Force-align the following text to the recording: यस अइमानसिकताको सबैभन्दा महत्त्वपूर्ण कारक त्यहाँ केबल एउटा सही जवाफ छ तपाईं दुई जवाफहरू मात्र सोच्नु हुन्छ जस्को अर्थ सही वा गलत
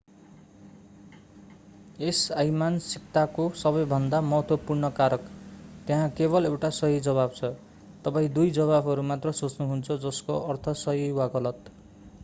यस 1.99 2.21
अइमानसिकताको 2.35 3.45
सबैभन्दा 3.59 4.21
महत्त्वपूर्ण 4.29 4.89
कारक 5.01 5.29
त्यहाँ 5.87 6.09
केबल 6.21 6.45
एउटा 6.45 6.73
सही 6.79 6.99
जवाफ 7.09 7.37
छ 7.37 7.53
तपाईं 8.05 8.33
दुई 8.33 8.57
जवाफहरू 8.59 9.07
मात्र 9.13 9.37
सोच्नु 9.43 9.69
हुन्छ 9.69 10.01
जस्को 10.09 10.41
अर्थ 10.49 10.75
सही 10.83 11.07
वा 11.21 11.31
गलत 11.33 11.73